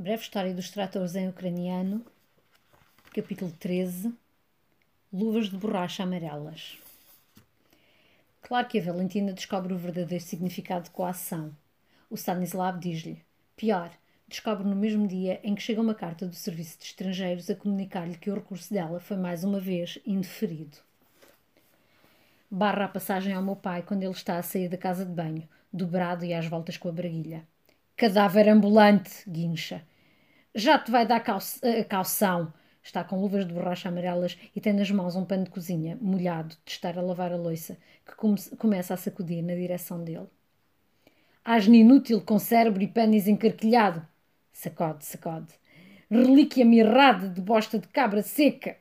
Breve 0.00 0.22
História 0.22 0.54
dos 0.54 0.70
Tratores 0.70 1.14
em 1.14 1.28
Ucraniano, 1.28 2.02
capítulo 3.14 3.52
13 3.60 4.10
Luvas 5.12 5.50
de 5.50 5.58
borracha 5.58 6.04
amarelas. 6.04 6.78
Claro 8.40 8.66
que 8.66 8.78
a 8.78 8.82
Valentina 8.82 9.34
descobre 9.34 9.74
o 9.74 9.76
verdadeiro 9.76 10.24
significado 10.24 10.84
de 10.84 10.90
coação. 10.90 11.54
O 12.08 12.14
Stanislav 12.14 12.80
diz-lhe: 12.80 13.22
pior, 13.54 13.90
descobre 14.26 14.66
no 14.66 14.74
mesmo 14.74 15.06
dia 15.06 15.38
em 15.44 15.54
que 15.54 15.60
chega 15.60 15.82
uma 15.82 15.94
carta 15.94 16.26
do 16.26 16.34
Serviço 16.34 16.78
de 16.78 16.86
Estrangeiros 16.86 17.50
a 17.50 17.54
comunicar-lhe 17.54 18.16
que 18.16 18.30
o 18.30 18.34
recurso 18.36 18.72
dela 18.72 19.00
foi 19.00 19.18
mais 19.18 19.44
uma 19.44 19.60
vez 19.60 19.98
indeferido. 20.06 20.78
Barra 22.50 22.86
a 22.86 22.88
passagem 22.88 23.34
ao 23.34 23.42
meu 23.42 23.54
pai 23.54 23.82
quando 23.82 24.02
ele 24.02 24.12
está 24.12 24.38
a 24.38 24.42
sair 24.42 24.70
da 24.70 24.78
casa 24.78 25.04
de 25.04 25.12
banho, 25.12 25.46
dobrado 25.70 26.24
e 26.24 26.32
às 26.32 26.46
voltas 26.46 26.78
com 26.78 26.88
a 26.88 26.92
braguilha. 26.92 27.46
Cadáver 27.98 28.48
ambulante, 28.48 29.28
guincha. 29.28 29.82
Já 30.54 30.78
te 30.78 30.90
vai 30.90 31.06
dar 31.06 31.16
a 31.16 31.84
calção. 31.84 32.52
Está 32.82 33.04
com 33.04 33.20
luvas 33.20 33.46
de 33.46 33.52
borracha 33.52 33.88
amarelas 33.88 34.38
e 34.56 34.60
tem 34.60 34.72
nas 34.72 34.90
mãos 34.90 35.14
um 35.14 35.24
pano 35.24 35.44
de 35.44 35.50
cozinha, 35.50 35.98
molhado, 36.00 36.56
de 36.64 36.72
estar 36.72 36.98
a 36.98 37.02
lavar 37.02 37.32
a 37.32 37.36
loiça, 37.36 37.76
que 38.06 38.14
come 38.16 38.40
começa 38.58 38.94
a 38.94 38.96
sacudir 38.96 39.42
na 39.42 39.54
direção 39.54 40.02
dele. 40.02 40.26
Asno 41.44 41.74
inútil 41.74 42.20
com 42.20 42.38
cérebro 42.38 42.82
e 42.82 42.88
pênis 42.88 43.28
encarquilhado. 43.28 44.06
Sacode, 44.52 45.04
sacode. 45.04 45.54
Relíquia 46.10 46.64
mirrada 46.64 47.28
de 47.28 47.40
bosta 47.40 47.78
de 47.78 47.86
cabra 47.88 48.22
seca. 48.22 48.76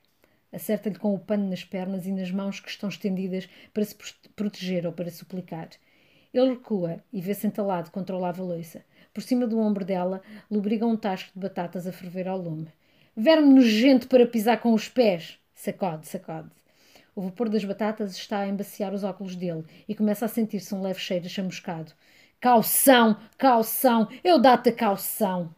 Acerta-lhe 0.52 0.98
com 0.98 1.14
o 1.14 1.20
pano 1.20 1.48
nas 1.50 1.64
pernas 1.64 2.08
e 2.08 2.12
nas 2.12 2.32
mãos 2.32 2.60
que 2.60 2.70
estão 2.70 2.90
estendidas 2.90 3.48
para 3.74 3.86
se 3.86 3.96
proteger 4.36 4.88
ou 4.88 4.92
para 4.92 5.12
suplicar. 5.12 5.70
Ele 6.34 6.50
recua 6.52 7.04
e 7.14 7.22
vê-se 7.22 7.46
entalado 7.46 7.92
contra 7.92 8.16
o 8.16 8.20
lava-loiça. 8.20 8.84
Por 9.14 9.24
cima 9.24 9.48
do 9.48 9.60
ombro 9.60 9.84
dela, 9.84 10.22
lubriga 10.50 10.86
um 10.86 10.96
tasco 10.96 11.32
de 11.34 11.40
batatas 11.40 11.88
a 11.88 11.92
ferver 11.92 12.28
ao 12.28 12.38
lume. 12.38 12.68
Verme 13.16 13.54
nojento 13.54 14.08
para 14.08 14.26
pisar 14.26 14.62
com 14.62 14.74
os 14.74 14.88
pés. 14.88 15.40
Sacode, 15.54 16.08
sacode. 16.08 16.50
O 17.16 17.22
vapor 17.22 17.50
das 17.50 17.66
batatas 17.66 18.16
está 18.16 18.40
a 18.40 18.48
embaciar 18.48 18.94
os 18.94 19.04
óculos 19.04 19.36
dele 19.36 19.66
e 19.88 19.96
começa 19.96 20.26
a 20.26 20.30
sentir-se 20.30 20.74
um 20.74 20.82
leve 20.82 21.00
cheiro 21.00 21.28
chamuscado. 21.28 21.92
Calção, 22.40 23.18
calção, 23.38 24.08
eu 24.24 24.40
dá-te 24.40 24.72
calção. 24.72 25.54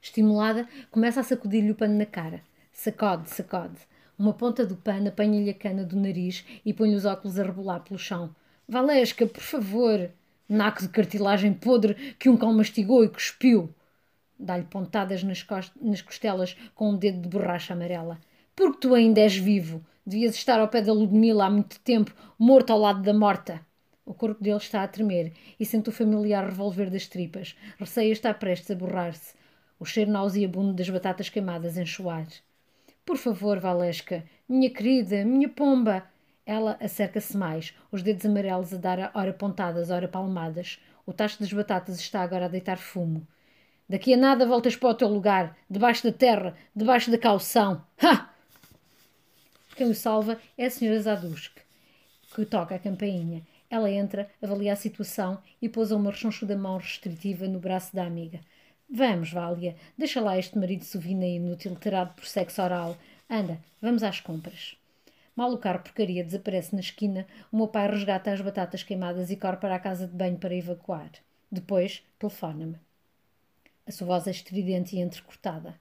Estimulada, 0.00 0.68
começa 0.90 1.20
a 1.20 1.24
sacudir-lhe 1.24 1.72
o 1.72 1.74
pano 1.74 1.98
na 1.98 2.06
cara. 2.06 2.42
Sacode, 2.72 3.28
sacode. 3.28 3.78
Uma 4.16 4.32
ponta 4.32 4.64
do 4.64 4.76
pano 4.76 5.08
apanha-lhe 5.08 5.50
a 5.50 5.54
cana 5.54 5.84
do 5.84 5.96
nariz 5.96 6.44
e 6.64 6.72
põe-lhe 6.72 6.94
os 6.94 7.04
óculos 7.04 7.38
a 7.38 7.42
rebolar 7.42 7.82
pelo 7.82 7.98
chão. 7.98 8.34
Valesca, 8.70 9.26
por 9.26 9.42
favor. 9.42 10.10
Naco 10.46 10.82
de 10.82 10.90
cartilagem 10.90 11.54
podre 11.54 11.94
que 12.18 12.28
um 12.28 12.36
cão 12.36 12.52
mastigou 12.52 13.02
e 13.02 13.08
cuspiu. 13.08 13.74
Dá-lhe 14.38 14.64
pontadas 14.64 15.22
nas, 15.22 15.44
nas 15.80 16.02
costelas 16.02 16.54
com 16.74 16.90
um 16.90 16.96
dedo 16.96 17.22
de 17.22 17.28
borracha 17.28 17.72
amarela. 17.72 18.20
Porque 18.54 18.78
tu 18.78 18.94
ainda 18.94 19.22
és 19.22 19.34
vivo. 19.34 19.82
Devias 20.04 20.34
estar 20.34 20.60
ao 20.60 20.68
pé 20.68 20.82
da 20.82 20.92
Ludmila 20.92 21.46
há 21.46 21.50
muito 21.50 21.80
tempo, 21.80 22.14
morto 22.38 22.70
ao 22.70 22.78
lado 22.78 23.02
da 23.02 23.14
morta. 23.14 23.60
O 24.04 24.12
corpo 24.12 24.42
dele 24.42 24.56
está 24.58 24.82
a 24.82 24.88
tremer 24.88 25.32
e 25.58 25.64
sente 25.64 25.88
o 25.88 25.92
familiar 25.92 26.44
revolver 26.44 26.90
das 26.90 27.06
tripas. 27.06 27.56
Receia 27.78 28.12
está 28.12 28.34
prestes 28.34 28.70
a 28.70 28.74
borrar-se. 28.74 29.34
O 29.80 29.84
cheiro 29.86 30.10
nauseabundo 30.10 30.74
das 30.74 30.90
batatas 30.90 31.30
queimadas 31.30 31.78
enxoar. 31.78 32.26
Por 33.04 33.16
favor, 33.16 33.58
Valesca, 33.60 34.24
minha 34.46 34.68
querida, 34.68 35.24
minha 35.24 35.48
pomba, 35.48 36.04
ela 36.48 36.78
acerca-se 36.80 37.36
mais, 37.36 37.74
os 37.92 38.02
dedos 38.02 38.24
amarelos 38.24 38.72
a 38.72 38.78
dar 38.78 39.10
ora 39.12 39.34
pontadas, 39.34 39.90
ora 39.90 40.08
palmadas. 40.08 40.80
O 41.04 41.12
tacho 41.12 41.38
das 41.38 41.52
batatas 41.52 42.00
está 42.00 42.22
agora 42.22 42.46
a 42.46 42.48
deitar 42.48 42.78
fumo. 42.78 43.28
Daqui 43.86 44.14
a 44.14 44.16
nada 44.16 44.46
voltas 44.46 44.74
para 44.74 44.88
o 44.88 44.94
teu 44.94 45.08
lugar, 45.08 45.54
debaixo 45.68 46.04
da 46.04 46.12
terra, 46.12 46.56
debaixo 46.74 47.10
da 47.10 47.18
calção. 47.18 47.84
Ha! 48.02 48.30
Quem 49.76 49.90
o 49.90 49.94
salva 49.94 50.40
é 50.56 50.64
a 50.64 50.70
senhora 50.70 50.98
Zadusk, 50.98 51.58
que 52.34 52.46
toca 52.46 52.74
a 52.74 52.78
campainha. 52.78 53.46
Ela 53.68 53.90
entra, 53.90 54.30
avalia 54.42 54.72
a 54.72 54.76
situação 54.76 55.42
e 55.60 55.68
pousa 55.68 55.96
uma 55.96 56.10
rechonchuda 56.10 56.56
mão 56.56 56.78
restritiva 56.78 57.46
no 57.46 57.60
braço 57.60 57.94
da 57.94 58.06
amiga. 58.06 58.40
Vamos, 58.88 59.30
Vália, 59.30 59.76
deixa 59.98 60.18
lá 60.18 60.38
este 60.38 60.58
marido 60.58 60.82
sovina 60.82 61.26
inútil 61.26 61.76
terado 61.76 62.14
por 62.14 62.24
sexo 62.24 62.62
oral. 62.62 62.96
Anda, 63.28 63.58
vamos 63.82 64.02
às 64.02 64.18
compras. 64.18 64.78
Mal 65.38 65.52
o 65.52 65.58
carro 65.58 65.78
porcaria 65.84 66.24
desaparece 66.24 66.74
na 66.74 66.80
esquina, 66.80 67.24
o 67.52 67.56
meu 67.56 67.68
pai 67.68 67.88
resgata 67.88 68.32
as 68.32 68.40
batatas 68.40 68.82
queimadas 68.82 69.30
e 69.30 69.36
corre 69.36 69.58
para 69.58 69.76
a 69.76 69.78
casa 69.78 70.04
de 70.04 70.12
banho 70.12 70.36
para 70.36 70.52
evacuar. 70.52 71.12
Depois, 71.48 72.04
telefona-me. 72.18 72.74
A 73.86 73.92
sua 73.92 74.08
voz 74.08 74.26
é 74.26 74.32
estridente 74.32 74.96
e 74.96 74.98
entrecortada. 74.98 75.78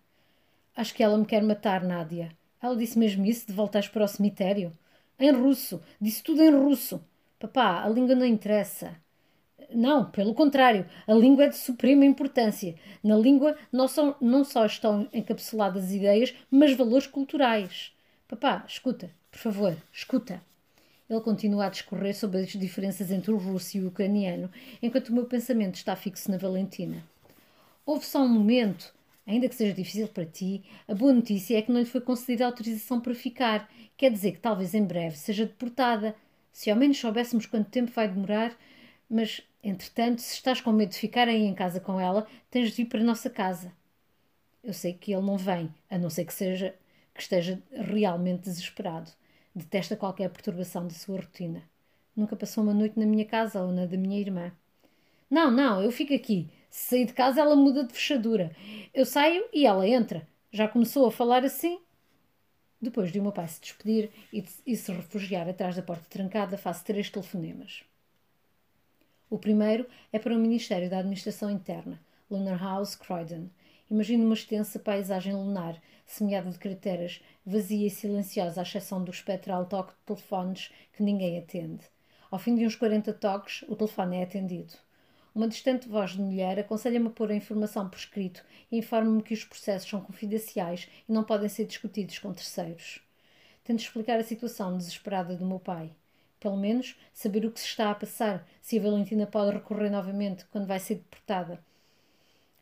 Acho 0.75 0.94
que 0.94 1.01
ela 1.01 1.18
me 1.18 1.25
quer 1.25 1.41
matar, 1.41 1.84
Nádia. 1.84 2.29
Ela 2.62 2.78
disse 2.78 3.00
mesmo 3.00 3.25
isso 3.25 3.47
de 3.47 3.53
voltares 3.53 3.90
para 3.90 4.03
o 4.03 4.07
cemitério? 4.07 4.78
Em 5.19 5.31
russo. 5.31 5.81
Disse 6.00 6.22
tudo 6.22 6.44
em 6.44 6.51
russo. 6.51 7.03
Papá, 7.39 7.84
a 7.84 7.89
língua 7.89 8.13
não 8.13 8.28
interessa. 8.28 8.95
Não, 9.74 10.06
pelo 10.12 10.35
contrário, 10.35 10.85
a 11.07 11.13
língua 11.16 11.45
é 11.45 11.50
de 11.50 11.57
suprema 11.57 12.06
importância. 12.06 12.75
Na 13.03 13.16
língua 13.16 13.57
não, 13.72 13.88
não 14.22 14.44
só 14.44 14.68
estão 14.68 15.09
encapsuladas 15.12 15.91
ideias, 15.91 16.35
mas 16.51 16.75
valores 16.75 17.07
culturais. 17.07 17.91
Papá, 18.28 18.63
escuta, 18.68 19.09
por 19.38 19.53
favor, 19.53 19.78
escuta. 19.94 20.42
Ele 21.08 21.22
continua 21.22 21.68
a 21.68 21.70
discorrer 21.70 22.16
sobre 22.16 22.40
as 22.40 22.50
diferenças 22.50 23.12
entre 23.12 23.31
o 23.31 23.38
russo 23.38 23.78
e 23.78 23.81
o 23.81 23.90
ucraniano, 23.90 24.50
enquanto 24.81 25.09
o 25.09 25.14
meu 25.14 25.25
pensamento 25.25 25.75
está 25.75 25.96
fixo 25.96 26.31
na 26.31 26.38
Valentina. 26.38 27.03
Houve 27.86 28.03
só 28.03 28.24
um 28.24 28.28
momento, 28.28 28.92
ainda 29.28 29.48
que 29.48 29.53
seja 29.53 29.75
difícil 29.75 30.08
para 30.08 30.25
ti, 30.25 30.64
a 30.88 30.96
boa 30.96 31.14
notícia 31.14 31.56
é 31.56 31.62
que 31.62 31.72
não 31.72 31.80
lhe 31.80 31.86
foi 31.86 32.02
concedida 32.02 32.48
autorização 32.48 33.00
para 33.00 33.14
ficar. 33.14 33.72
Quer 33.96 34.12
dizer 34.12 34.31
que 34.31 34.40
talvez 34.40 34.74
em 34.74 34.84
breve 34.84 35.16
seja 35.16 35.46
deportada. 35.46 36.16
Se 36.52 36.72
ao 36.72 36.75
menos 36.75 36.98
soubéssemos 36.98 37.46
quanto 37.46 37.69
tempo 37.69 37.92
vai 37.92 38.08
demorar, 38.08 38.58
mas, 39.08 39.44
entretanto, 39.64 40.19
se 40.19 40.34
estás 40.34 40.59
com 40.59 40.72
medo 40.72 40.90
de 40.90 40.98
ficar 40.98 41.28
aí 41.28 41.44
em 41.44 41.54
casa 41.54 41.80
com 41.80 42.00
ela, 42.00 42.28
tens 42.50 42.72
de 42.72 42.81
ir 42.81 42.86
para 42.86 43.02
a 43.02 43.04
nossa 43.04 43.30
casa. 43.30 43.72
Eu 44.64 44.74
sei 44.74 44.94
que 44.94 45.14
ele 45.14 45.22
não 45.22 45.38
vem, 45.38 45.72
a 45.92 45.98
não 46.00 46.09
ser 46.09 46.25
que 46.25 46.34
seja 46.34 46.74
que 47.14 47.22
esteja 47.22 47.62
realmente 47.72 48.44
desesperado. 48.44 49.12
Detesta 49.57 49.95
qualquer 49.97 50.29
perturbação 50.29 50.84
da 50.84 50.94
sua 50.94 51.18
rotina. 51.18 51.63
Nunca 52.16 52.35
passou 52.35 52.63
uma 52.63 52.75
noite 52.75 53.00
na 53.00 53.07
minha 53.07 53.25
casa 53.25 53.59
ou 53.59 53.72
na 53.72 53.88
da 53.88 53.97
minha 53.97 54.19
irmã. 54.19 54.51
Não, 55.28 55.50
não, 55.50 55.81
eu 55.81 55.91
fico 55.91 56.13
aqui. 56.13 56.47
Se 56.69 56.90
sair 56.90 57.06
de 57.06 57.13
casa, 57.13 57.41
ela 57.41 57.56
muda 57.56 57.84
de 57.84 57.91
fechadura. 57.91 58.56
Eu 58.94 59.03
saio 59.03 59.45
e 59.51 59.66
ela 59.66 59.88
entra. 59.88 60.28
Já 60.51 60.68
começou 60.68 61.07
a 61.07 61.12
falar 61.12 61.44
assim? 61.44 61.79
Depois 62.79 63.12
de 63.12 63.19
o 63.19 63.23
meu 63.23 63.31
pai 63.31 63.47
se 63.47 63.59
despedir 63.59 64.12
e, 64.31 64.41
de, 64.41 64.51
e 64.63 64.75
se 64.75 64.91
refugiar 64.91 65.50
atrás 65.50 65.75
da 65.75 65.81
porta 65.81 66.06
trancada, 66.07 66.56
faço 66.56 66.85
três 66.85 67.09
telefonemas. 67.09 67.84
O 69.28 69.39
primeiro 69.39 69.88
é 70.13 70.19
para 70.19 70.35
o 70.35 70.39
Ministério 70.39 70.88
da 70.88 71.00
Administração 71.00 71.50
Interna, 71.50 72.00
Lunar 72.29 72.62
House, 72.62 72.95
Croydon. 72.95 73.50
Imagino 73.90 74.25
uma 74.25 74.34
extensa 74.34 74.78
paisagem 74.80 75.34
lunar, 75.34 75.81
semeada 76.06 76.52
de 76.52 76.59
crateras, 76.59 77.22
vazia 77.46 77.88
e 77.88 77.90
silenciosa, 77.90 78.59
à 78.59 78.64
exceção 78.64 79.02
do 79.02 79.12
espectral 79.12 79.66
toque 79.66 79.94
de 79.94 80.06
telefones 80.06 80.72
que 80.92 81.02
ninguém 81.02 81.40
atende. 81.40 81.86
Ao 82.30 82.38
fim 82.38 82.56
de 82.56 82.66
uns 82.66 82.75
40 82.75 83.14
toques, 83.14 83.64
o 83.70 83.75
telefone 83.78 84.18
é 84.18 84.24
atendido. 84.24 84.74
Uma 85.34 85.48
distante 85.48 85.88
voz 85.88 86.12
de 86.12 86.22
mulher 86.22 86.59
aconselha-me 86.59 87.08
a 87.08 87.12
pôr 87.12 87.31
a 87.31 87.36
informação 87.36 87.88
por 87.88 87.98
escrito 87.98 88.44
e 88.70 88.78
informa-me 88.80 89.24
que 89.24 89.34
os 89.34 89.46
processos 89.46 89.90
são 89.90 90.02
confidenciais 90.02 90.90
e 91.08 91.14
não 91.14 91.24
podem 91.24 91.48
ser 91.48 91.66
discutidos 91.66 92.19
com 92.19 92.34
terceiros. 92.34 93.02
Tento 93.64 93.80
explicar 93.80 94.19
a 94.19 94.24
situação 94.24 94.75
desesperada 94.78 95.36
do 95.38 95.46
meu 95.46 95.59
pai. 95.59 95.92
Pelo 96.42 96.58
menos 96.58 97.00
saber 97.14 97.46
o 97.46 97.52
que 97.52 97.60
se 97.62 97.68
está 97.68 97.90
a 97.90 97.95
passar, 97.95 98.45
se 98.62 98.78
a 98.78 98.81
Valentina 98.81 99.25
pode 99.25 99.51
recorrer 99.56 99.90
novamente 99.90 100.45
quando 100.51 100.68
vai 100.68 100.80
ser 100.80 100.95
deportada. 100.95 101.63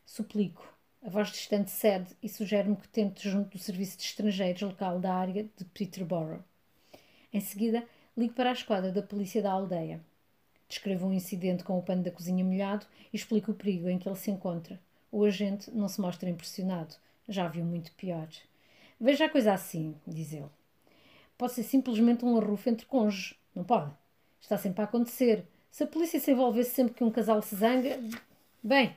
Suplico. 0.04 0.75
A 1.06 1.08
voz 1.08 1.28
distante 1.28 1.70
cede 1.70 2.16
e 2.20 2.28
sugere-me 2.28 2.74
que 2.74 2.88
tente 2.88 3.30
junto 3.30 3.50
do 3.50 3.58
Serviço 3.60 3.96
de 3.96 4.02
Estrangeiros 4.02 4.62
local 4.62 4.98
da 4.98 5.14
área 5.14 5.44
de 5.56 5.64
Peterborough. 5.66 6.42
Em 7.32 7.38
seguida, 7.38 7.84
ligo 8.16 8.34
para 8.34 8.50
a 8.50 8.52
esquadra 8.52 8.90
da 8.90 9.00
polícia 9.00 9.40
da 9.40 9.52
aldeia. 9.52 10.00
Descrevo 10.68 11.06
um 11.06 11.12
incidente 11.12 11.62
com 11.62 11.78
o 11.78 11.82
pano 11.82 12.02
da 12.02 12.10
cozinha 12.10 12.44
molhado 12.44 12.84
e 13.12 13.16
explico 13.16 13.52
o 13.52 13.54
perigo 13.54 13.88
em 13.88 14.00
que 14.00 14.08
ele 14.08 14.16
se 14.16 14.32
encontra. 14.32 14.80
O 15.12 15.24
agente 15.24 15.70
não 15.70 15.86
se 15.86 16.00
mostra 16.00 16.28
impressionado. 16.28 16.96
Já 17.28 17.46
viu 17.46 17.64
muito 17.64 17.92
pior. 17.92 18.26
Veja 19.00 19.26
a 19.26 19.30
coisa 19.30 19.52
assim, 19.52 19.94
diz 20.04 20.32
ele. 20.32 20.50
Pode 21.38 21.52
ser 21.52 21.62
simplesmente 21.62 22.24
um 22.24 22.36
arrufo 22.36 22.68
entre 22.68 22.84
cônjuges, 22.84 23.38
não 23.54 23.62
pode? 23.62 23.92
Está 24.40 24.58
sempre 24.58 24.80
a 24.80 24.84
acontecer. 24.86 25.46
Se 25.70 25.84
a 25.84 25.86
polícia 25.86 26.18
se 26.18 26.32
envolvesse 26.32 26.70
sempre 26.70 26.94
que 26.94 27.04
um 27.04 27.12
casal 27.12 27.40
se 27.42 27.54
zanga, 27.54 27.96
bem, 28.60 28.96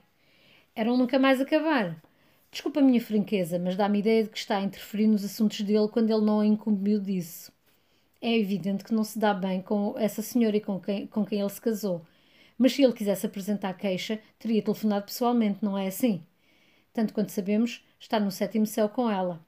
eram 0.80 0.96
nunca 0.96 1.20
mais 1.20 1.42
acabar. 1.42 2.02
Desculpa 2.50 2.80
a 2.80 2.84
minha 2.84 3.02
franqueza, 3.02 3.60
mas 3.60 3.76
dá-me 3.76 4.00
ideia 4.00 4.24
de 4.24 4.30
que 4.30 4.38
está 4.38 4.60
a 4.60 4.62
interferir 4.62 5.08
nos 5.08 5.26
assuntos 5.26 5.60
dele 5.60 5.90
quando 5.90 6.10
ele 6.10 6.26
não 6.26 6.40
a 6.40 6.46
incumbiu 6.46 7.02
disso. 7.02 7.52
É 8.22 8.34
evidente 8.38 8.86
que 8.86 8.94
não 8.94 9.04
se 9.04 9.20
dá 9.20 9.34
bem 9.34 9.62
com 9.62 9.94
essa 9.98 10.22
senhora 10.22 10.56
e 10.56 10.62
com 10.62 10.80
quem, 10.80 11.06
com 11.08 11.26
quem 11.26 11.42
ele 11.42 11.50
se 11.50 11.60
casou. 11.60 12.02
Mas 12.58 12.72
se 12.72 12.81
ele 12.81 12.94
quisesse 12.94 13.26
apresentar 13.26 13.74
queixa, 13.74 14.22
teria 14.40 14.62
telefonado 14.62 15.08
pessoalmente, 15.08 15.60
não 15.62 15.78
é 15.78 15.88
assim? 15.88 16.24
Tanto 16.94 17.14
quanto 17.14 17.34
sabemos, 17.34 17.84
está 18.00 18.18
no 18.18 18.32
sétimo 18.32 18.66
céu 18.66 18.88
com 18.88 19.12
ela. 19.12 19.46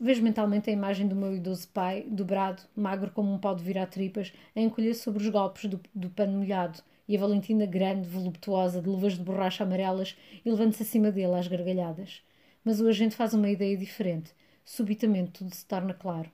Vejo 0.00 0.22
mentalmente 0.22 0.70
a 0.70 0.72
imagem 0.72 1.06
do 1.06 1.14
meu 1.14 1.36
idoso 1.36 1.68
pai, 1.68 2.06
dobrado, 2.08 2.62
magro 2.74 3.10
como 3.10 3.30
um 3.30 3.38
pau 3.38 3.54
de 3.54 3.64
virar 3.64 3.86
tripas, 3.86 4.32
a 4.56 4.60
encolher 4.60 4.94
sobre 4.94 5.22
os 5.22 5.28
golpes 5.28 5.66
do, 5.66 5.78
do 5.94 6.08
pano 6.08 6.38
molhado, 6.38 6.82
e 7.08 7.16
a 7.16 7.20
Valentina 7.20 7.66
grande, 7.66 8.08
voluptuosa, 8.08 8.82
de 8.82 8.88
luvas 8.88 9.14
de 9.14 9.22
borracha 9.22 9.64
amarelas, 9.64 10.16
e 10.44 10.50
levando-se 10.50 10.82
acima 10.82 11.10
dele 11.10 11.34
às 11.34 11.48
gargalhadas. 11.48 12.22
Mas 12.62 12.80
o 12.80 12.86
agente 12.86 13.16
faz 13.16 13.32
uma 13.34 13.48
ideia 13.48 13.76
diferente. 13.76 14.32
Subitamente 14.64 15.30
tudo 15.32 15.54
se 15.54 15.64
torna 15.64 15.94
claro. 15.94 16.30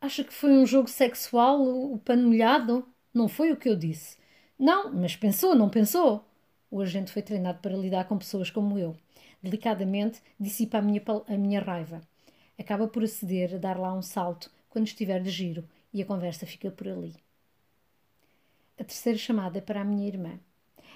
Acha 0.00 0.22
que 0.22 0.32
foi 0.32 0.50
um 0.52 0.66
jogo 0.66 0.88
sexual, 0.88 1.60
o 1.62 1.98
pano 1.98 2.28
molhado? 2.28 2.86
Não 3.12 3.26
foi 3.26 3.50
o 3.50 3.56
que 3.56 3.68
eu 3.68 3.74
disse. 3.74 4.16
Não, 4.58 4.92
mas 4.92 5.16
pensou, 5.16 5.54
não 5.54 5.68
pensou? 5.68 6.24
O 6.70 6.80
agente 6.80 7.10
foi 7.10 7.22
treinado 7.22 7.58
para 7.60 7.76
lidar 7.76 8.06
com 8.06 8.18
pessoas 8.18 8.50
como 8.50 8.78
eu. 8.78 8.96
Delicadamente, 9.42 10.20
dissipa 10.38 10.78
a 10.78 10.82
minha, 10.82 11.02
a 11.26 11.36
minha 11.36 11.60
raiva. 11.60 12.00
Acaba 12.58 12.86
por 12.86 13.02
aceder 13.02 13.54
a 13.54 13.58
dar 13.58 13.78
lá 13.78 13.92
um 13.92 14.02
salto 14.02 14.50
quando 14.68 14.86
estiver 14.86 15.20
de 15.22 15.30
giro 15.30 15.64
e 15.92 16.02
a 16.02 16.06
conversa 16.06 16.46
fica 16.46 16.70
por 16.70 16.88
ali. 16.88 17.23
A 18.78 18.84
terceira 18.84 19.18
chamada 19.18 19.58
é 19.58 19.60
para 19.60 19.80
a 19.80 19.84
minha 19.84 20.06
irmã. 20.06 20.38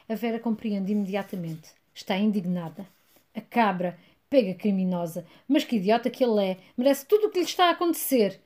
A 0.08 0.14
Vera 0.14 0.38
compreende 0.38 0.92
imediatamente. 0.92 1.70
Está 1.94 2.16
indignada. 2.16 2.86
A 3.34 3.40
cabra, 3.40 3.98
pega 4.28 4.54
criminosa. 4.54 5.26
Mas 5.46 5.64
que 5.64 5.76
idiota 5.76 6.10
que 6.10 6.25
ele 6.25 6.44
é! 6.44 6.56
Merece 6.76 7.06
tudo 7.06 7.26
o 7.26 7.30
que 7.30 7.38
lhe 7.38 7.44
está 7.44 7.66
a 7.66 7.70
acontecer. 7.70 8.40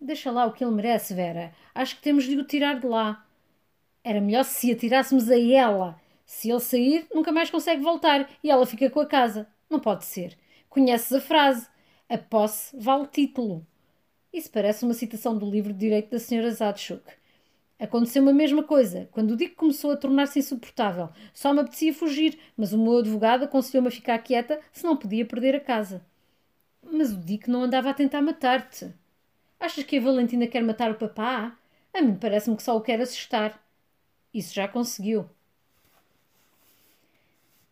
Deixa 0.00 0.30
lá 0.30 0.46
o 0.46 0.52
que 0.52 0.64
ele 0.64 0.74
merece, 0.74 1.14
Vera. 1.14 1.52
Acho 1.74 1.96
que 1.96 2.02
temos 2.02 2.24
de 2.24 2.36
o 2.36 2.44
tirar 2.44 2.80
de 2.80 2.86
lá. 2.86 3.26
Era 4.02 4.20
melhor 4.20 4.44
se 4.44 4.72
atirássemos 4.72 5.28
a 5.28 5.38
ela. 5.38 6.00
Se 6.24 6.50
ele 6.50 6.60
sair, 6.60 7.06
nunca 7.14 7.32
mais 7.32 7.50
consegue 7.50 7.82
voltar 7.82 8.30
e 8.42 8.50
ela 8.50 8.64
fica 8.64 8.88
com 8.88 9.00
a 9.00 9.06
casa. 9.06 9.46
Não 9.68 9.78
pode 9.78 10.04
ser. 10.04 10.38
Conheces 10.68 11.12
a 11.12 11.20
frase: 11.20 11.66
A 12.08 12.16
posse 12.16 12.74
vale 12.78 13.06
título. 13.08 13.66
Isso 14.32 14.50
parece 14.50 14.84
uma 14.84 14.94
citação 14.94 15.36
do 15.36 15.50
livro 15.50 15.72
de 15.72 15.80
direito 15.80 16.10
da 16.10 16.16
Sra. 16.18 16.50
Zadchuk. 16.50 17.19
Aconteceu 17.80 18.28
a 18.28 18.32
mesma 18.32 18.62
coisa. 18.62 19.08
Quando 19.10 19.30
o 19.30 19.36
Dick 19.36 19.54
começou 19.54 19.90
a 19.90 19.96
tornar-se 19.96 20.38
insuportável, 20.38 21.08
só 21.32 21.50
me 21.54 21.60
apetecia 21.60 21.94
fugir, 21.94 22.38
mas 22.54 22.74
o 22.74 22.78
meu 22.78 22.98
advogado 22.98 23.44
aconselhou-me 23.44 23.88
a 23.88 23.90
ficar 23.90 24.18
quieta 24.18 24.60
se 24.70 24.84
não 24.84 24.94
podia 24.94 25.24
perder 25.24 25.56
a 25.56 25.60
casa. 25.60 26.04
Mas 26.82 27.10
o 27.10 27.16
Dick 27.16 27.48
não 27.48 27.62
andava 27.62 27.88
a 27.88 27.94
tentar 27.94 28.20
matar-te. 28.20 28.92
Achas 29.58 29.82
que 29.84 29.96
a 29.96 30.00
Valentina 30.00 30.46
quer 30.46 30.62
matar 30.62 30.90
o 30.90 30.96
papá? 30.96 31.56
A 31.94 32.02
mim 32.02 32.16
parece-me 32.16 32.54
que 32.56 32.62
só 32.62 32.76
o 32.76 32.82
quer 32.82 33.00
assustar. 33.00 33.58
Isso 34.32 34.54
já 34.54 34.68
conseguiu. 34.68 35.26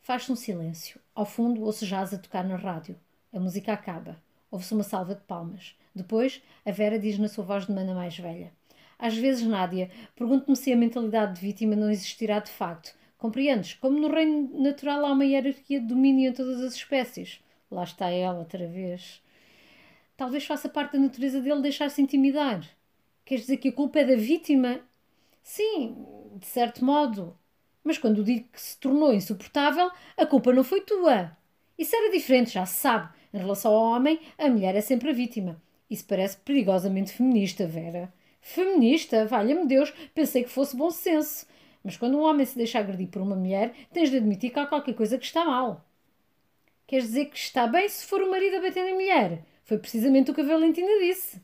Faz-se 0.00 0.32
um 0.32 0.36
silêncio. 0.36 0.98
Ao 1.14 1.26
fundo, 1.26 1.62
ouço 1.62 1.84
jazz 1.84 2.14
a 2.14 2.18
tocar 2.18 2.44
na 2.44 2.56
rádio. 2.56 2.98
A 3.30 3.38
música 3.38 3.74
acaba. 3.74 4.16
Ouve-se 4.50 4.72
uma 4.72 4.82
salva 4.82 5.14
de 5.14 5.20
palmas. 5.20 5.76
Depois, 5.94 6.42
a 6.64 6.70
Vera 6.70 6.98
diz 6.98 7.18
na 7.18 7.28
sua 7.28 7.44
voz 7.44 7.66
de 7.66 7.72
mana 7.72 7.94
mais 7.94 8.16
velha: 8.18 8.50
Às 8.98 9.16
vezes, 9.16 9.46
Nádia, 9.46 9.90
pergunto-me 10.16 10.56
se 10.56 10.72
a 10.72 10.76
mentalidade 10.76 11.36
de 11.36 11.40
vítima 11.40 11.76
não 11.76 11.90
existirá 11.90 12.40
de 12.40 12.50
facto. 12.50 12.94
Compreendes? 13.16 13.74
Como 13.74 13.98
no 13.98 14.08
reino 14.08 14.60
natural 14.60 15.04
há 15.04 15.12
uma 15.12 15.24
hierarquia 15.24 15.80
de 15.80 15.86
domínio 15.86 16.30
em 16.30 16.32
todas 16.32 16.60
as 16.60 16.74
espécies. 16.74 17.40
Lá 17.70 17.84
está 17.84 18.10
ela, 18.10 18.38
outra 18.38 18.66
vez. 18.66 19.22
Talvez 20.16 20.44
faça 20.44 20.68
parte 20.68 20.94
da 20.94 20.98
natureza 20.98 21.40
dele 21.40 21.62
deixar-se 21.62 22.02
intimidar. 22.02 22.64
Queres 23.24 23.44
dizer 23.44 23.58
que 23.58 23.68
a 23.68 23.72
culpa 23.72 24.00
é 24.00 24.04
da 24.04 24.16
vítima? 24.16 24.80
Sim, 25.42 25.96
de 26.36 26.46
certo 26.46 26.84
modo. 26.84 27.36
Mas 27.84 27.98
quando 27.98 28.24
digo 28.24 28.48
que 28.52 28.60
se 28.60 28.76
tornou 28.78 29.12
insuportável, 29.12 29.90
a 30.16 30.26
culpa 30.26 30.52
não 30.52 30.64
foi 30.64 30.80
tua. 30.80 31.36
Isso 31.78 31.94
era 31.94 32.10
diferente, 32.10 32.50
já 32.50 32.66
se 32.66 32.80
sabe. 32.80 33.08
Em 33.32 33.38
relação 33.38 33.72
ao 33.72 33.94
homem, 33.94 34.18
a 34.36 34.48
mulher 34.48 34.74
é 34.74 34.80
sempre 34.80 35.10
a 35.10 35.12
vítima. 35.12 35.60
Isso 35.88 36.04
parece 36.06 36.36
perigosamente 36.38 37.12
feminista, 37.12 37.66
Vera. 37.66 38.12
Feminista? 38.48 39.26
Valha-me 39.26 39.66
Deus, 39.66 39.92
pensei 40.14 40.42
que 40.42 40.48
fosse 40.48 40.74
bom 40.74 40.90
senso. 40.90 41.46
Mas 41.84 41.98
quando 41.98 42.16
um 42.16 42.22
homem 42.22 42.46
se 42.46 42.56
deixa 42.56 42.78
agredir 42.78 43.08
por 43.08 43.20
uma 43.20 43.36
mulher, 43.36 43.74
tens 43.92 44.10
de 44.10 44.16
admitir 44.16 44.50
que 44.50 44.58
há 44.58 44.66
qualquer 44.66 44.94
coisa 44.94 45.18
que 45.18 45.26
está 45.26 45.44
mal. 45.44 45.84
Queres 46.86 47.08
dizer 47.08 47.26
que 47.26 47.36
está 47.36 47.66
bem 47.66 47.86
se 47.86 48.06
for 48.06 48.22
o 48.22 48.30
marido 48.30 48.56
a 48.56 48.62
bater 48.62 48.86
na 48.86 48.94
mulher? 48.94 49.44
Foi 49.64 49.76
precisamente 49.76 50.30
o 50.30 50.34
que 50.34 50.40
a 50.40 50.44
Valentina 50.44 50.88
disse. 50.98 51.42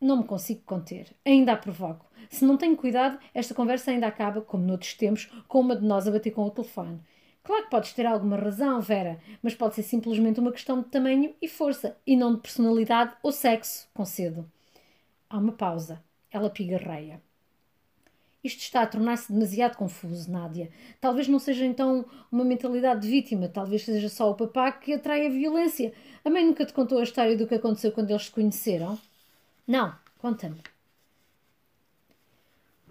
Não 0.00 0.16
me 0.16 0.24
consigo 0.24 0.62
conter. 0.66 1.06
Ainda 1.24 1.52
a 1.52 1.56
provoco. 1.56 2.10
Se 2.28 2.44
não 2.44 2.56
tenho 2.56 2.76
cuidado, 2.76 3.20
esta 3.32 3.54
conversa 3.54 3.92
ainda 3.92 4.08
acaba, 4.08 4.40
como 4.40 4.66
noutros 4.66 4.94
tempos, 4.94 5.30
com 5.46 5.60
uma 5.60 5.76
de 5.76 5.86
nós 5.86 6.08
a 6.08 6.10
bater 6.10 6.32
com 6.32 6.42
o 6.42 6.50
telefone. 6.50 6.98
Claro 7.44 7.64
que 7.64 7.70
podes 7.70 7.92
ter 7.92 8.04
alguma 8.04 8.36
razão, 8.36 8.80
Vera, 8.80 9.20
mas 9.40 9.54
pode 9.54 9.76
ser 9.76 9.84
simplesmente 9.84 10.40
uma 10.40 10.50
questão 10.50 10.82
de 10.82 10.88
tamanho 10.88 11.34
e 11.40 11.46
força, 11.46 11.96
e 12.04 12.16
não 12.16 12.34
de 12.34 12.40
personalidade 12.40 13.14
ou 13.22 13.30
sexo, 13.30 13.88
concedo. 13.94 14.50
Há 15.32 15.38
uma 15.38 15.52
pausa. 15.52 16.04
Ela 16.30 16.50
pigarreia. 16.50 17.18
Isto 18.44 18.60
está 18.60 18.82
a 18.82 18.86
tornar-se 18.86 19.32
demasiado 19.32 19.78
confuso, 19.78 20.30
Nádia. 20.30 20.70
Talvez 21.00 21.26
não 21.26 21.38
seja 21.38 21.64
então 21.64 22.04
uma 22.30 22.44
mentalidade 22.44 23.00
de 23.00 23.08
vítima, 23.08 23.48
talvez 23.48 23.82
seja 23.82 24.10
só 24.10 24.30
o 24.30 24.34
papá 24.34 24.70
que 24.70 24.92
atrai 24.92 25.26
a 25.26 25.30
violência. 25.30 25.94
A 26.22 26.28
mãe 26.28 26.44
nunca 26.44 26.66
te 26.66 26.74
contou 26.74 26.98
a 26.98 27.02
história 27.02 27.34
do 27.34 27.46
que 27.46 27.54
aconteceu 27.54 27.92
quando 27.92 28.10
eles 28.10 28.26
se 28.26 28.30
conheceram? 28.30 28.98
Não, 29.66 29.94
conta-me. 30.18 30.60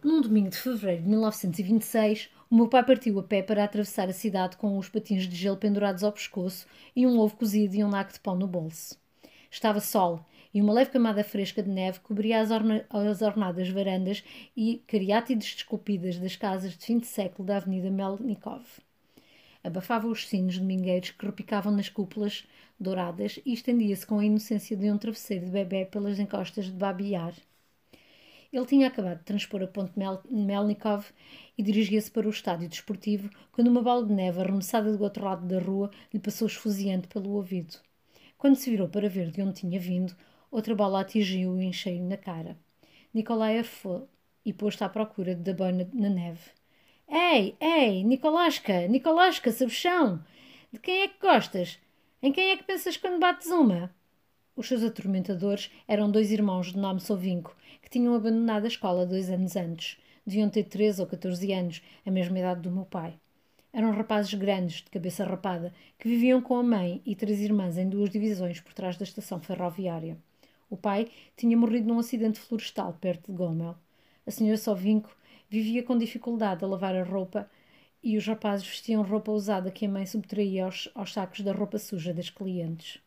Num 0.03 0.19
domingo 0.19 0.49
de 0.49 0.57
fevereiro 0.57 1.03
de 1.03 1.09
1926, 1.09 2.31
o 2.49 2.55
meu 2.55 2.67
pai 2.67 2.83
partiu 2.83 3.19
a 3.19 3.23
pé 3.23 3.43
para 3.43 3.63
atravessar 3.63 4.09
a 4.09 4.13
cidade 4.13 4.57
com 4.57 4.79
os 4.79 4.89
patins 4.89 5.27
de 5.27 5.35
gelo 5.35 5.57
pendurados 5.57 6.03
ao 6.03 6.11
pescoço 6.11 6.65
e 6.95 7.05
um 7.05 7.19
ovo 7.19 7.35
cozido 7.35 7.75
e 7.75 7.83
um 7.83 7.89
naco 7.89 8.11
de 8.11 8.19
pão 8.19 8.35
no 8.35 8.47
bolso. 8.47 8.99
Estava 9.51 9.79
sol 9.79 10.25
e 10.53 10.61
uma 10.61 10.73
leve 10.73 10.91
camada 10.91 11.23
fresca 11.23 11.63
de 11.63 11.69
neve 11.69 11.99
cobria 11.99 12.39
as, 12.39 12.51
orna 12.51 12.85
as 12.89 13.21
ornadas 13.21 13.69
varandas 13.69 14.23
e 14.55 14.83
cariátides 14.87 15.55
esculpidas 15.55 16.17
das 16.17 16.35
casas 16.35 16.77
de 16.77 16.85
fim 16.85 16.99
de 16.99 17.07
século 17.07 17.47
da 17.47 17.57
Avenida 17.57 17.89
Melnikov. 17.89 18.65
Abafava 19.63 20.07
os 20.07 20.27
sinos 20.27 20.57
domingueiros 20.57 21.11
que 21.11 21.25
repicavam 21.25 21.71
nas 21.71 21.87
cúpulas 21.87 22.45
douradas 22.79 23.39
e 23.45 23.53
estendia-se 23.53 24.05
com 24.05 24.19
a 24.19 24.25
inocência 24.25 24.75
de 24.75 24.91
um 24.91 24.97
travesseiro 24.97 25.45
de 25.45 25.51
bebê 25.51 25.85
pelas 25.85 26.19
encostas 26.19 26.65
de 26.65 26.71
Babiar. 26.71 27.33
Ele 28.51 28.65
tinha 28.65 28.87
acabado 28.87 29.19
de 29.19 29.23
transpor 29.23 29.61
a 29.63 29.67
ponte 29.67 29.97
Mel 29.97 30.21
Melnikov 30.29 31.05
e 31.57 31.63
dirigia-se 31.63 32.11
para 32.11 32.27
o 32.27 32.31
estádio 32.31 32.67
desportivo 32.67 33.29
quando 33.49 33.69
uma 33.69 33.81
bola 33.81 34.05
de 34.05 34.11
neve 34.11 34.41
arremessada 34.41 34.91
do 34.97 35.03
outro 35.03 35.23
lado 35.23 35.47
da 35.47 35.59
rua 35.59 35.89
lhe 36.13 36.19
passou 36.19 36.47
esfuziante 36.47 37.07
pelo 37.07 37.29
ouvido. 37.29 37.77
Quando 38.37 38.57
se 38.57 38.69
virou 38.69 38.89
para 38.89 39.07
ver 39.07 39.31
de 39.31 39.41
onde 39.41 39.61
tinha 39.61 39.79
vindo, 39.79 40.13
outra 40.51 40.75
bola 40.75 41.01
atingiu-o 41.01 41.61
em 41.61 41.73
cheio 41.73 42.03
na 42.03 42.17
cara. 42.17 42.57
Nikolai 43.13 43.57
arfou 43.57 44.07
e 44.45 44.51
pôs-se 44.53 44.83
à 44.83 44.89
procura 44.89 45.33
da 45.33 45.53
boina 45.53 45.89
na 45.93 46.09
neve. 46.09 46.51
Ei, 47.07 47.55
ei, 47.59 48.03
Nicolaska, 48.03 48.87
Nicolaska, 48.87 49.51
sabichão! 49.51 50.23
De 50.71 50.79
quem 50.79 51.01
é 51.01 51.07
que 51.07 51.19
gostas? 51.19 51.79
Em 52.21 52.31
quem 52.31 52.51
é 52.51 52.57
que 52.57 52.63
pensas 52.63 52.95
quando 52.95 53.19
bates 53.19 53.47
uma? 53.47 53.93
Os 54.55 54.67
seus 54.67 54.83
atormentadores 54.83 55.71
eram 55.87 56.11
dois 56.11 56.31
irmãos 56.31 56.71
de 56.71 56.77
nome 56.77 56.99
Sovinco, 56.99 57.55
que 57.81 57.89
tinham 57.89 58.13
abandonado 58.13 58.65
a 58.65 58.67
escola 58.67 59.05
dois 59.05 59.29
anos 59.29 59.55
antes. 59.55 59.97
Deviam 60.25 60.49
ter 60.49 60.65
13 60.65 61.01
ou 61.01 61.07
14 61.07 61.51
anos, 61.51 61.81
a 62.05 62.11
mesma 62.11 62.39
idade 62.39 62.61
do 62.61 62.71
meu 62.71 62.85
pai. 62.85 63.19
Eram 63.73 63.91
rapazes 63.91 64.33
grandes, 64.33 64.83
de 64.83 64.89
cabeça 64.89 65.25
rapada, 65.25 65.73
que 65.97 66.07
viviam 66.07 66.41
com 66.41 66.55
a 66.57 66.63
mãe 66.63 67.01
e 67.05 67.15
três 67.15 67.39
irmãs 67.39 67.77
em 67.77 67.89
duas 67.89 68.09
divisões 68.09 68.59
por 68.59 68.73
trás 68.73 68.97
da 68.97 69.03
estação 69.03 69.39
ferroviária. 69.41 70.17
O 70.71 70.77
pai 70.77 71.07
tinha 71.37 71.55
morrido 71.55 71.87
num 71.87 71.99
acidente 71.99 72.39
florestal 72.39 72.97
perto 72.99 73.31
de 73.31 73.37
Gomel. 73.37 73.75
A 74.25 74.31
senhora 74.31 74.57
Sovinco 74.57 75.15
Vivia 75.51 75.83
com 75.83 75.97
dificuldade 75.97 76.63
a 76.63 76.67
lavar 76.67 76.95
a 76.95 77.03
roupa 77.03 77.45
e 78.01 78.15
os 78.15 78.25
rapazes 78.25 78.65
vestiam 78.65 79.01
roupa 79.03 79.33
usada 79.33 79.69
que 79.69 79.85
a 79.85 79.89
mãe 79.89 80.05
subtraía 80.05 80.63
aos, 80.63 80.89
aos 80.95 81.11
sacos 81.11 81.41
da 81.41 81.51
roupa 81.51 81.77
suja 81.77 82.13
das 82.13 82.29
clientes. 82.29 83.01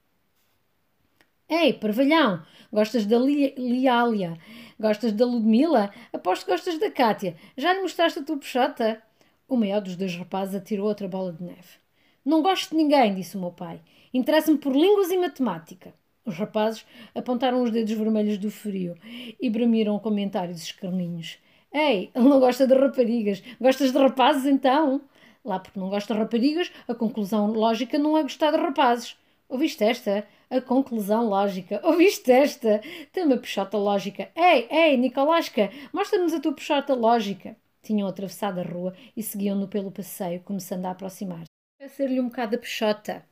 Ei, 1.48 1.72
parvalhão, 1.72 2.44
gostas 2.70 3.06
da 3.06 3.18
Liália? 3.18 4.38
Gostas 4.78 5.12
da 5.12 5.24
Ludmila? 5.24 5.90
Aposto 6.12 6.44
que 6.44 6.50
gostas 6.50 6.78
da 6.78 6.90
Cátia. 6.90 7.34
Já 7.56 7.72
lhe 7.72 7.80
mostraste 7.80 8.18
a 8.18 8.22
tua 8.22 8.36
peixota? 8.36 9.02
O 9.48 9.56
maior 9.56 9.80
dos 9.80 9.96
dois 9.96 10.14
rapazes 10.14 10.54
atirou 10.54 10.86
outra 10.86 11.08
bola 11.08 11.32
de 11.32 11.42
neve. 11.42 11.78
Não 12.22 12.42
gosto 12.42 12.72
de 12.72 12.76
ninguém, 12.76 13.14
disse 13.14 13.38
o 13.38 13.40
meu 13.40 13.52
pai. 13.52 13.80
Interessa-me 14.12 14.58
por 14.58 14.76
línguas 14.76 15.10
e 15.10 15.16
matemática. 15.16 15.94
Os 16.24 16.36
rapazes 16.36 16.86
apontaram 17.14 17.62
os 17.62 17.70
dedos 17.70 17.92
vermelhos 17.92 18.38
do 18.38 18.50
frio 18.50 18.96
e 19.40 19.50
bramiram 19.50 19.98
comentários 19.98 20.62
escarninhos. 20.62 21.38
Ei, 21.72 22.10
ele 22.14 22.28
não 22.28 22.40
gosta 22.40 22.66
de 22.66 22.74
raparigas. 22.74 23.42
Gostas 23.60 23.92
de 23.92 23.98
rapazes 23.98 24.46
então? 24.46 25.02
Lá 25.44 25.58
porque 25.58 25.78
não 25.78 25.90
gosta 25.90 26.14
de 26.14 26.20
raparigas, 26.20 26.72
a 26.88 26.94
conclusão 26.94 27.52
lógica 27.52 27.98
não 27.98 28.16
é 28.16 28.22
gostar 28.22 28.50
de 28.52 28.56
rapazes. 28.56 29.16
Ouviste 29.48 29.84
esta? 29.84 30.26
A 30.48 30.60
conclusão 30.60 31.28
lógica. 31.28 31.80
Ouviste 31.84 32.30
esta? 32.30 32.80
Tem 33.12 33.24
uma 33.24 33.36
puxota 33.36 33.76
lógica. 33.76 34.30
Ei, 34.34 34.66
ei, 34.70 34.96
Nicolasca, 34.96 35.70
mostra-nos 35.92 36.32
a 36.32 36.40
tua 36.40 36.52
puxota 36.52 36.94
lógica. 36.94 37.56
Tinham 37.82 38.08
atravessado 38.08 38.60
a 38.60 38.62
rua 38.62 38.94
e 39.14 39.22
seguiam-no 39.22 39.68
pelo 39.68 39.90
passeio, 39.90 40.40
começando 40.40 40.86
a 40.86 40.92
aproximar. 40.92 41.44
A 41.82 41.88
ser-lhe 41.88 42.18
um 42.18 42.28
bocado 42.28 42.56
a 42.56 42.58
puxota. 42.58 43.22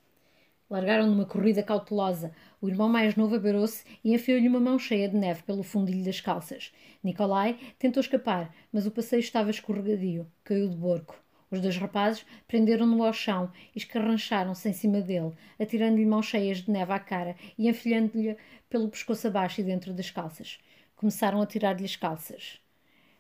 Largaram 0.73 1.07
numa 1.07 1.27
corrida 1.27 1.63
cautelosa. 1.63 2.33
O 2.59 2.67
irmão 2.67 2.89
mais 2.89 3.15
novo 3.15 3.37
abarou-se 3.37 3.85
e 4.03 4.15
enfiou-lhe 4.15 4.49
uma 4.49 4.59
mão 4.59 4.79
cheia 4.79 5.07
de 5.07 5.15
neve 5.15 5.43
pelo 5.43 5.63
fundilho 5.63 6.03
das 6.03 6.19
calças. 6.19 6.73
Nicolai 7.05 7.59
tentou 7.79 8.01
escapar, 8.01 8.51
mas 8.73 8.87
o 8.87 8.91
passeio 8.91 9.21
estava 9.21 9.51
escorregadio. 9.51 10.27
Caiu 10.43 10.71
de 10.71 10.75
borco. 10.75 11.23
Os 11.51 11.61
dois 11.61 11.77
rapazes 11.77 12.25
prenderam-no 12.49 13.05
ao 13.05 13.13
chão 13.13 13.53
e 13.75 13.79
escarrancharam-se 13.81 14.67
em 14.67 14.73
cima 14.73 15.03
dele, 15.03 15.35
atirando-lhe 15.61 16.07
mãos 16.07 16.25
cheias 16.25 16.63
de 16.63 16.71
neve 16.71 16.91
à 16.91 16.99
cara 16.99 17.37
e 17.59 17.69
enfilhando-lhe 17.69 18.35
pelo 18.71 18.89
pescoço 18.89 19.27
abaixo 19.27 19.61
e 19.61 19.65
dentro 19.65 19.93
das 19.93 20.11
calças. 20.11 20.59
Começaram 20.97 21.43
a 21.43 21.47
tirar-lhe 21.47 21.85
as 21.85 21.97
calças. 21.97 22.63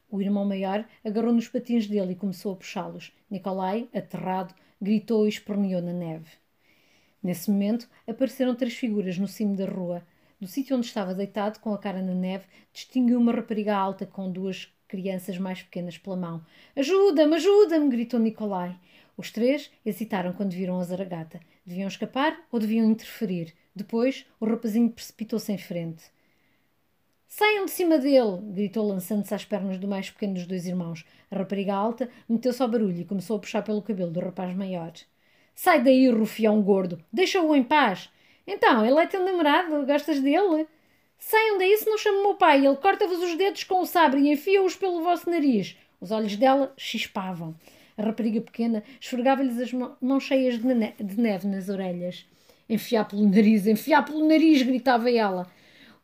O 0.08 0.22
irmão 0.22 0.46
maior 0.46 0.86
agarrou 1.04 1.34
nos 1.34 1.48
patins 1.48 1.86
dele 1.86 2.12
e 2.12 2.16
começou 2.16 2.54
a 2.54 2.56
puxá-los. 2.56 3.12
Nicolai, 3.30 3.90
aterrado, 3.94 4.54
gritou 4.80 5.26
e 5.26 5.28
esperneou 5.28 5.82
na 5.82 5.92
neve. 5.92 6.41
Nesse 7.22 7.50
momento, 7.50 7.88
apareceram 8.06 8.54
três 8.54 8.74
figuras 8.74 9.16
no 9.18 9.28
cimo 9.28 9.54
da 9.56 9.66
rua. 9.66 10.02
Do 10.40 10.48
sítio 10.48 10.76
onde 10.76 10.86
estava 10.86 11.14
deitado, 11.14 11.60
com 11.60 11.72
a 11.72 11.78
cara 11.78 12.02
na 12.02 12.14
neve, 12.14 12.46
distinguiu 12.72 13.20
uma 13.20 13.32
rapariga 13.32 13.76
alta 13.76 14.04
com 14.04 14.30
duas 14.30 14.72
crianças 14.88 15.38
mais 15.38 15.62
pequenas 15.62 15.96
pela 15.96 16.16
mão. 16.16 16.44
Ajuda-me, 16.74 17.36
ajuda-me! 17.36 17.88
gritou 17.88 18.18
Nicolai. 18.18 18.76
Os 19.16 19.30
três 19.30 19.70
hesitaram 19.86 20.32
quando 20.32 20.52
viram 20.52 20.80
a 20.80 20.84
zaragata. 20.84 21.40
Deviam 21.64 21.86
escapar 21.86 22.38
ou 22.50 22.58
deviam 22.58 22.90
interferir? 22.90 23.54
Depois, 23.74 24.26
o 24.40 24.44
rapazinho 24.44 24.90
precipitou-se 24.90 25.52
em 25.52 25.58
frente. 25.58 26.02
Saiam 27.28 27.64
de 27.64 27.70
cima 27.70 27.98
dele! 27.98 28.40
gritou, 28.42 28.86
lançando-se 28.86 29.34
às 29.34 29.44
pernas 29.44 29.78
do 29.78 29.88
mais 29.88 30.10
pequeno 30.10 30.34
dos 30.34 30.46
dois 30.46 30.66
irmãos. 30.66 31.06
A 31.30 31.38
rapariga 31.38 31.72
alta 31.72 32.10
meteu-se 32.28 32.60
ao 32.60 32.68
barulho 32.68 33.00
e 33.00 33.04
começou 33.04 33.36
a 33.36 33.40
puxar 33.40 33.62
pelo 33.62 33.80
cabelo 33.80 34.10
do 34.10 34.20
rapaz 34.20 34.54
maior. 34.54 34.92
Sai 35.54 35.82
daí, 35.82 36.08
rufião 36.08 36.60
gordo! 36.62 36.98
Deixa-o 37.12 37.54
em 37.54 37.62
paz! 37.62 38.10
Então, 38.46 38.84
ele 38.84 38.98
é 38.98 39.06
teu 39.06 39.24
namorado? 39.24 39.86
Gostas 39.86 40.20
dele? 40.20 40.66
Saiam 41.18 41.56
daí 41.56 41.76
se 41.76 41.88
não 41.88 41.96
chamo 41.96 42.22
meu 42.22 42.34
pai. 42.34 42.66
Ele 42.66 42.76
corta-vos 42.76 43.22
os 43.22 43.36
dedos 43.36 43.62
com 43.64 43.80
o 43.80 43.86
sabre 43.86 44.20
e 44.20 44.32
enfia-os 44.32 44.74
pelo 44.74 45.02
vosso 45.02 45.30
nariz. 45.30 45.76
Os 46.00 46.10
olhos 46.10 46.36
dela 46.36 46.72
chispavam. 46.76 47.54
A 47.96 48.02
rapariga 48.02 48.40
pequena 48.40 48.82
esfregava-lhes 49.00 49.58
as 49.58 49.72
mãos 49.72 50.24
cheias 50.24 50.58
de, 50.58 50.66
ne 50.66 50.92
de 50.98 51.20
neve 51.20 51.46
nas 51.46 51.68
orelhas. 51.68 52.26
Enfiar 52.68 53.06
pelo 53.06 53.28
nariz, 53.28 53.66
enfiar 53.66 54.04
pelo 54.04 54.26
nariz, 54.26 54.62
gritava 54.62 55.10
ela. 55.10 55.46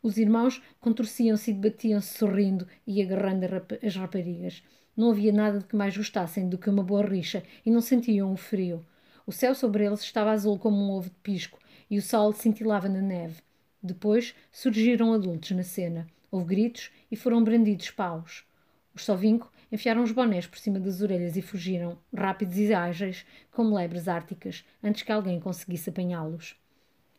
Os 0.01 0.17
irmãos 0.19 0.63
contorciam-se 0.81 1.51
e 1.51 1.55
debatiam-se 1.55 2.17
sorrindo 2.17 2.69
e 2.87 3.03
agarrando 3.03 3.47
as 3.83 3.97
raparigas. 3.97 4.63
Não 4.97 5.11
havia 5.11 5.33
nada 5.33 5.59
de 5.59 5.65
que 5.65 5.75
mais 5.75 5.97
gostassem 5.97 6.49
do 6.49 6.59
que 6.59 6.71
uma 6.71 6.83
boa 6.83 7.05
rixa 7.05 7.43
e 7.67 7.71
não 7.71 7.81
sentiam 7.81 8.33
o 8.33 8.37
frio. 8.37 8.85
O 9.29 9.33
céu 9.33 9.55
sobre 9.55 9.85
eles 9.85 10.01
estava 10.01 10.31
azul 10.31 10.59
como 10.59 10.79
um 10.79 10.91
ovo 10.91 11.11
de 11.11 11.17
pisco 11.17 11.59
e 11.91 11.99
o 11.99 12.03
sol 12.03 12.33
cintilava 12.33 12.89
na 12.89 13.03
neve. 13.03 13.43
Depois 13.83 14.35
surgiram 14.51 15.13
adultos 15.13 15.51
na 15.51 15.63
cena. 15.63 16.07
Houve 16.31 16.47
gritos 16.47 16.91
e 17.11 17.15
foram 17.15 17.45
brandidos 17.45 17.91
paus. 17.91 18.47
Os 18.95 19.05
sovinco 19.05 19.53
enfiaram 19.71 20.03
os 20.03 20.13
bonés 20.13 20.47
por 20.47 20.59
cima 20.59 20.81
das 20.81 21.03
orelhas 21.03 21.37
e 21.37 21.43
fugiram, 21.43 21.99
rápidos 22.11 22.57
e 22.57 22.73
ágeis, 22.73 23.27
como 23.51 23.75
lebres 23.75 24.09
árticas, 24.09 24.65
antes 24.83 25.03
que 25.03 25.13
alguém 25.13 25.39
conseguisse 25.39 25.91
apanhá-los. 25.91 26.59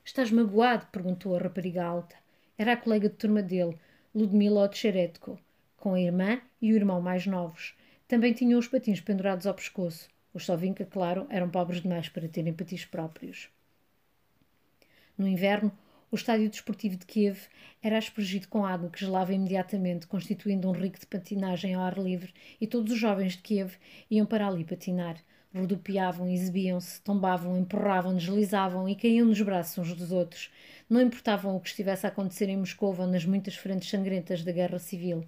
Estás 0.03 0.31
magoado? 0.31 0.87
perguntou 0.91 1.35
a 1.35 1.39
rapariga 1.39 1.83
alta. 1.83 2.15
Era 2.57 2.73
a 2.73 2.77
colega 2.77 3.07
de 3.07 3.17
turma 3.17 3.43
dele, 3.43 3.77
Ludmila 4.15 4.63
Otcheretko, 4.63 5.37
com 5.77 5.93
a 5.93 6.01
irmã 6.01 6.41
e 6.59 6.73
o 6.73 6.75
irmão 6.75 6.99
mais 6.99 7.27
novos. 7.27 7.75
Também 8.07 8.33
tinham 8.33 8.57
os 8.57 8.67
patins 8.67 8.99
pendurados 8.99 9.45
ao 9.45 9.53
pescoço. 9.53 10.09
Os 10.33 10.45
Sovinka, 10.45 10.85
claro, 10.85 11.25
eram 11.29 11.49
pobres 11.49 11.81
demais 11.81 12.07
para 12.09 12.27
terem 12.27 12.53
patins 12.53 12.85
próprios. 12.85 13.49
No 15.17 15.27
inverno, 15.27 15.71
o 16.11 16.15
estádio 16.15 16.49
desportivo 16.49 16.97
de 16.97 17.05
Kiev 17.05 17.37
era 17.83 17.97
aspergido 17.97 18.47
com 18.47 18.65
água 18.65 18.89
que 18.89 18.99
gelava 18.99 19.33
imediatamente, 19.33 20.07
constituindo 20.07 20.67
um 20.67 20.71
rico 20.71 20.99
de 20.99 21.05
patinagem 21.05 21.75
ao 21.75 21.83
ar 21.83 21.97
livre, 21.97 22.33
e 22.59 22.65
todos 22.65 22.91
os 22.93 22.99
jovens 22.99 23.33
de 23.33 23.39
Kiev 23.39 23.75
iam 24.09 24.25
para 24.25 24.47
ali 24.47 24.63
patinar. 24.63 25.17
Rodopiavam, 25.53 26.29
exibiam-se, 26.29 27.01
tombavam, 27.01 27.57
empurravam, 27.57 28.15
deslizavam 28.15 28.87
e 28.87 28.95
caíam 28.95 29.27
nos 29.27 29.41
braços 29.41 29.77
uns 29.77 29.93
dos 29.95 30.11
outros. 30.11 30.51
Não 30.89 31.01
importavam 31.01 31.55
o 31.55 31.59
que 31.59 31.69
estivesse 31.69 32.05
a 32.05 32.09
acontecer 32.09 32.49
em 32.49 32.57
Moscou 32.57 32.95
ou 32.99 33.07
nas 33.07 33.25
muitas 33.25 33.55
frentes 33.55 33.89
sangrentas 33.89 34.43
da 34.43 34.51
guerra 34.51 34.79
civil. 34.79 35.25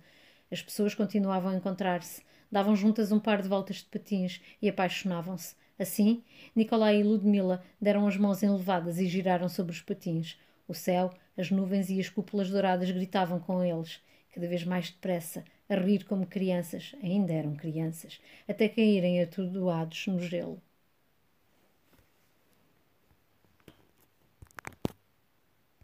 As 0.51 0.62
pessoas 0.62 0.96
continuavam 0.96 1.51
a 1.51 1.55
encontrar-se, 1.55 2.22
davam 2.51 2.75
juntas 2.75 3.12
um 3.12 3.20
par 3.20 3.41
de 3.41 3.48
voltas 3.48 3.77
de 3.77 3.86
patins 3.86 4.41
e 4.62 4.67
apaixonavam-se. 4.67 5.55
Assim, 5.79 6.24
Nicolai 6.55 7.00
e 7.00 7.03
Ludmila 7.03 7.63
deram 7.79 8.05
as 8.05 8.17
mãos 8.17 8.43
enlevadas 8.43 9.00
e 9.00 9.08
giraram 9.08 9.50
sobre 9.50 9.72
os 9.72 9.81
patins. 9.81 10.38
O 10.67 10.74
céu, 10.74 11.12
as 11.38 11.50
nuvens 11.50 11.89
e 11.89 12.00
as 12.00 12.10
cúpulas 12.10 12.50
douradas 12.50 12.91
gritavam 12.91 13.39
com 13.39 13.63
eles, 13.63 14.00
cada 14.34 14.48
vez 14.48 14.63
mais 14.63 14.91
depressa, 14.91 15.43
a 15.67 15.75
rir 15.75 16.03
como 16.05 16.27
crianças, 16.27 16.96
ainda 17.01 17.34
eram 17.34 17.55
crianças, 17.55 18.20
até 18.48 18.70
caírem 18.70 19.22
atordoados 19.22 20.08
no 20.08 20.20
gelo. 20.20 20.62